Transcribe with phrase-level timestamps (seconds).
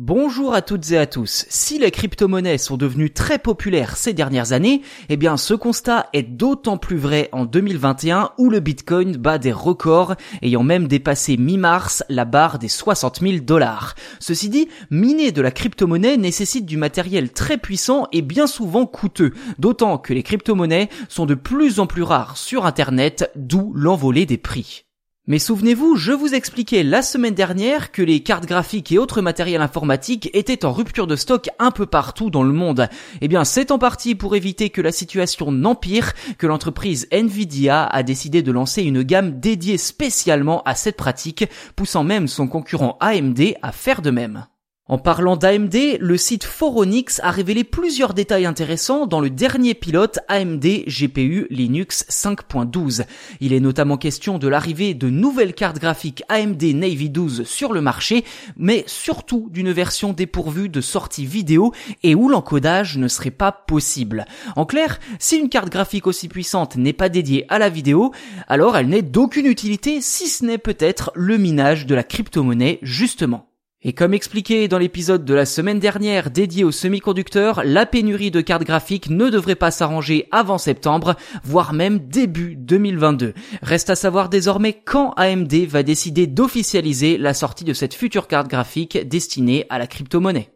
[0.00, 1.44] Bonjour à toutes et à tous.
[1.48, 6.22] Si les crypto-monnaies sont devenues très populaires ces dernières années, eh bien ce constat est
[6.22, 12.04] d'autant plus vrai en 2021 où le Bitcoin bat des records, ayant même dépassé mi-mars
[12.08, 13.96] la barre des 60 000 dollars.
[14.20, 19.32] Ceci dit, miner de la crypto-monnaie nécessite du matériel très puissant et bien souvent coûteux,
[19.58, 24.38] d'autant que les crypto-monnaies sont de plus en plus rares sur Internet, d'où l'envolée des
[24.38, 24.84] prix.
[25.30, 29.60] Mais souvenez-vous, je vous expliquais la semaine dernière que les cartes graphiques et autres matériels
[29.60, 32.88] informatiques étaient en rupture de stock un peu partout dans le monde.
[33.20, 38.02] Eh bien, c'est en partie pour éviter que la situation n'empire que l'entreprise Nvidia a
[38.02, 41.44] décidé de lancer une gamme dédiée spécialement à cette pratique,
[41.76, 44.46] poussant même son concurrent AMD à faire de même.
[44.90, 50.18] En parlant d'AMD, le site Foronix a révélé plusieurs détails intéressants dans le dernier pilote
[50.28, 53.04] AMD GPU Linux 5.12.
[53.40, 57.82] Il est notamment question de l'arrivée de nouvelles cartes graphiques AMD Navy 12 sur le
[57.82, 58.24] marché,
[58.56, 64.24] mais surtout d'une version dépourvue de sortie vidéo et où l'encodage ne serait pas possible.
[64.56, 68.12] En clair, si une carte graphique aussi puissante n'est pas dédiée à la vidéo,
[68.46, 73.47] alors elle n'est d'aucune utilité si ce n'est peut-être le minage de la crypto-monnaie justement.
[73.80, 78.40] Et comme expliqué dans l'épisode de la semaine dernière dédié aux semi-conducteurs, la pénurie de
[78.40, 83.34] cartes graphiques ne devrait pas s'arranger avant septembre, voire même début 2022.
[83.62, 88.48] Reste à savoir désormais quand AMD va décider d'officialiser la sortie de cette future carte
[88.48, 90.50] graphique destinée à la crypto-monnaie.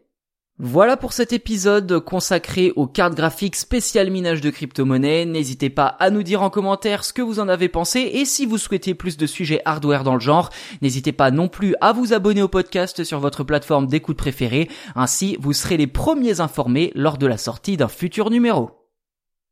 [0.59, 5.25] Voilà pour cet épisode consacré aux cartes graphiques spéciales minage de crypto-monnaie.
[5.25, 8.45] N'hésitez pas à nous dire en commentaire ce que vous en avez pensé et si
[8.45, 10.51] vous souhaitez plus de sujets hardware dans le genre,
[10.83, 14.69] n'hésitez pas non plus à vous abonner au podcast sur votre plateforme d'écoute préférée.
[14.95, 18.82] Ainsi, vous serez les premiers informés lors de la sortie d'un futur numéro.